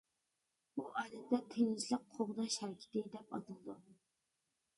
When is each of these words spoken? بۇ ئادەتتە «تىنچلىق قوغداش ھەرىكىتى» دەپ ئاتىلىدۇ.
بۇ 0.77 0.85
ئادەتتە 1.01 1.39
«تىنچلىق 1.51 2.07
قوغداش 2.17 2.57
ھەرىكىتى» 2.63 3.05
دەپ 3.15 3.37
ئاتىلىدۇ. 3.39 3.79